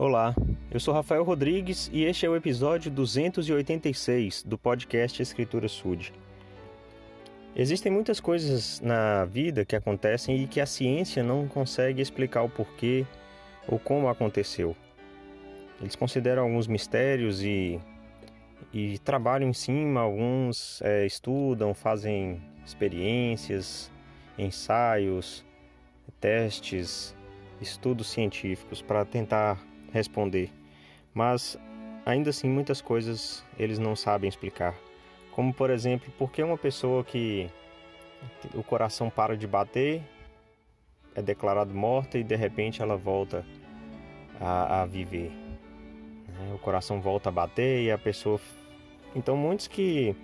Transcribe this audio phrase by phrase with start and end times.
[0.00, 0.34] Olá,
[0.70, 6.10] eu sou Rafael Rodrigues e este é o episódio 286 do podcast Escritura Sud.
[7.54, 12.48] Existem muitas coisas na vida que acontecem e que a ciência não consegue explicar o
[12.48, 13.04] porquê
[13.68, 14.74] ou como aconteceu.
[15.82, 17.78] Eles consideram alguns mistérios e,
[18.72, 23.92] e trabalham em cima, alguns é, estudam, fazem experiências,
[24.38, 25.44] ensaios,
[26.18, 27.14] testes,
[27.60, 30.50] estudos científicos para tentar responder,
[31.12, 31.58] mas
[32.04, 34.74] ainda assim muitas coisas eles não sabem explicar.
[35.32, 37.48] Como por exemplo, por que uma pessoa que
[38.54, 40.02] o coração para de bater
[41.14, 43.44] é declarada morta e de repente ela volta
[44.40, 45.30] a, a viver.
[46.28, 46.52] Né?
[46.54, 48.40] O coração volta a bater e a pessoa.
[49.14, 50.14] Então muitos que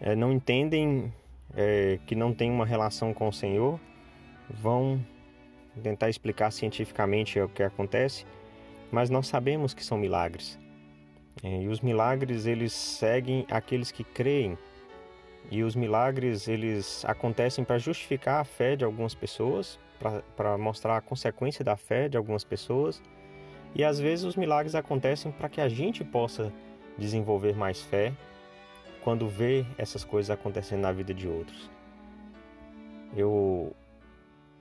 [0.00, 1.12] é, não entendem
[1.56, 3.78] é, que não tem uma relação com o Senhor
[4.48, 5.00] vão
[5.82, 8.26] tentar explicar cientificamente o que acontece,
[8.90, 10.58] mas nós sabemos que são milagres.
[11.42, 14.56] É, e os milagres eles seguem aqueles que creem.
[15.50, 19.78] E os milagres eles acontecem para justificar a fé de algumas pessoas,
[20.36, 23.02] para mostrar a consequência da fé de algumas pessoas.
[23.74, 26.52] E às vezes os milagres acontecem para que a gente possa
[26.96, 28.12] desenvolver mais fé
[29.02, 31.70] quando vê essas coisas acontecendo na vida de outros.
[33.14, 33.74] Eu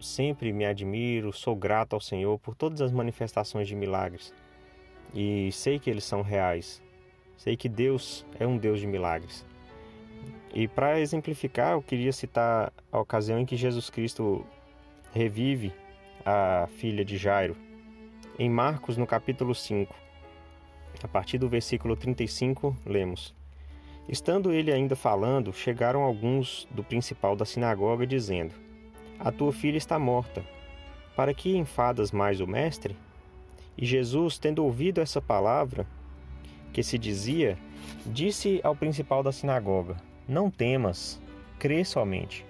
[0.00, 4.32] sempre me admiro, sou grato ao Senhor por todas as manifestações de milagres
[5.14, 6.82] e sei que eles são reais.
[7.36, 9.46] Sei que Deus é um Deus de milagres.
[10.52, 14.44] E para exemplificar, eu queria citar a ocasião em que Jesus Cristo
[15.12, 15.72] revive
[16.24, 17.56] a filha de Jairo.
[18.38, 19.94] Em Marcos, no capítulo 5,
[21.02, 23.34] a partir do versículo 35, lemos:
[24.08, 28.54] Estando ele ainda falando, chegaram alguns do principal da sinagoga, dizendo:
[29.20, 30.42] a tua filha está morta.
[31.14, 32.96] Para que enfadas mais o mestre?
[33.76, 35.86] E Jesus, tendo ouvido essa palavra,
[36.72, 37.58] que se dizia,
[38.06, 41.20] disse ao principal da sinagoga: Não temas,
[41.58, 42.46] crê somente.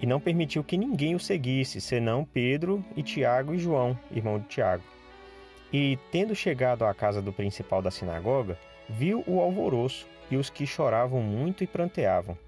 [0.00, 4.46] E não permitiu que ninguém o seguisse, senão Pedro e Tiago e João, irmão de
[4.46, 4.84] Tiago.
[5.72, 8.56] E, tendo chegado à casa do principal da sinagoga,
[8.88, 12.38] viu o alvoroço e os que choravam muito e pranteavam.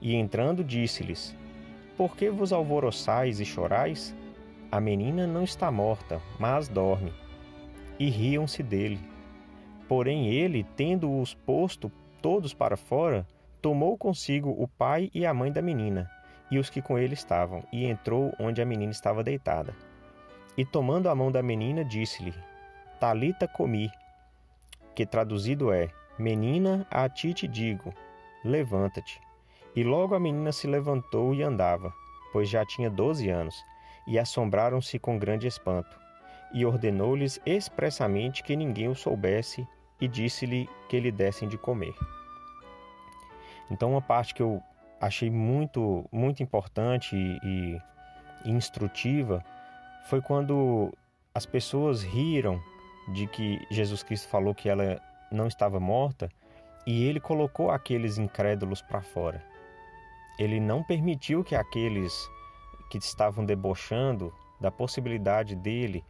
[0.00, 1.34] E entrando, disse-lhes:
[1.96, 4.14] por que vos alvoroçais e chorais?
[4.70, 7.12] A menina não está morta, mas dorme.
[7.98, 8.98] E riam-se dele.
[9.88, 13.26] Porém, ele, tendo-os posto todos para fora,
[13.62, 16.10] tomou consigo o pai e a mãe da menina,
[16.50, 19.74] e os que com ele estavam, e entrou onde a menina estava deitada.
[20.56, 22.34] E tomando a mão da menina, disse-lhe:
[22.98, 23.90] Talita comi,
[24.94, 27.92] que traduzido é: Menina, a ti te digo,
[28.44, 29.20] levanta-te.
[29.76, 31.92] E logo a menina se levantou e andava,
[32.32, 33.64] pois já tinha doze anos,
[34.06, 35.98] e assombraram-se com grande espanto.
[36.52, 39.66] E ordenou-lhes expressamente que ninguém o soubesse,
[40.00, 41.94] e disse-lhe que lhe dessem de comer.
[43.70, 44.62] Então, uma parte que eu
[45.00, 47.80] achei muito, muito importante e,
[48.44, 49.44] e instrutiva
[50.08, 50.92] foi quando
[51.34, 52.60] as pessoas riram
[53.12, 55.00] de que Jesus Cristo falou que ela
[55.32, 56.30] não estava morta
[56.86, 59.53] e ele colocou aqueles incrédulos para fora
[60.38, 62.28] ele não permitiu que aqueles
[62.90, 66.04] que estavam debochando da possibilidade dele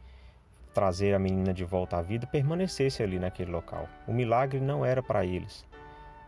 [0.73, 3.87] trazer a menina de volta à vida permanecesse ali naquele local.
[4.07, 5.65] O milagre não era para eles,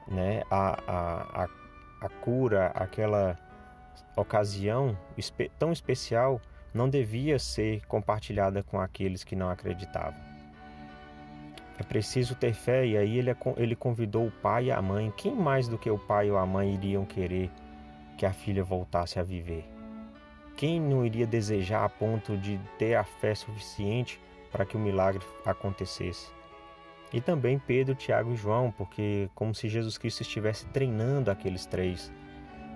[0.08, 0.42] né?
[0.50, 1.48] A, a, a,
[2.02, 3.38] a cura, aquela
[4.16, 4.98] ocasião
[5.60, 6.42] tão especial
[6.74, 10.20] não devia ser compartilhada com aqueles que não acreditavam.
[11.80, 15.14] É preciso ter fé e aí ele, ele convidou o pai e a mãe.
[15.16, 17.52] Quem mais do que o pai ou a mãe iriam querer
[18.18, 19.66] que a filha voltasse a viver.
[20.56, 24.20] Quem não iria desejar a ponto de ter a fé suficiente
[24.52, 26.32] para que o milagre acontecesse?
[27.14, 32.12] E também Pedro, Tiago e João, porque como se Jesus Cristo estivesse treinando aqueles três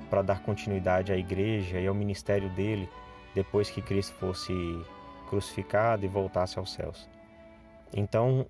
[0.10, 2.88] para dar continuidade à igreja e ao ministério dele
[3.34, 4.54] depois que Cristo fosse
[5.30, 7.10] crucificado e voltasse aos céus.
[7.94, 8.46] Então,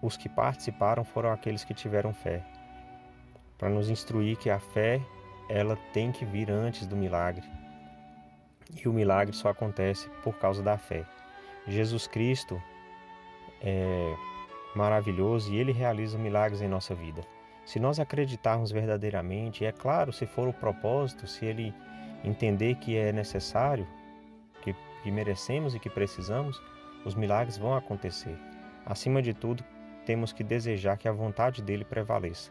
[0.00, 2.44] os que participaram foram aqueles que tiveram fé,
[3.58, 5.00] para nos instruir que a fé
[5.52, 7.46] ela tem que vir antes do milagre.
[8.74, 11.04] E o milagre só acontece por causa da fé.
[11.68, 12.60] Jesus Cristo
[13.60, 14.16] é
[14.74, 17.20] maravilhoso e ele realiza milagres em nossa vida.
[17.66, 21.74] Se nós acreditarmos verdadeiramente, é claro, se for o propósito, se ele
[22.24, 23.86] entender que é necessário,
[24.62, 26.60] que, que merecemos e que precisamos,
[27.04, 28.36] os milagres vão acontecer.
[28.86, 29.62] Acima de tudo,
[30.06, 32.50] temos que desejar que a vontade dele prevaleça.